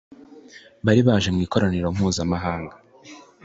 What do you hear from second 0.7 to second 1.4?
bari baje mu